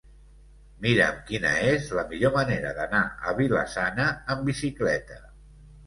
Mira'm 0.85 1.19
quina 1.27 1.51
és 1.73 1.85
la 1.99 2.07
millor 2.15 2.35
manera 2.39 2.73
d'anar 2.81 3.05
a 3.33 3.37
Vila-sana 3.43 4.11
amb 4.37 4.47
bicicleta. 4.53 5.25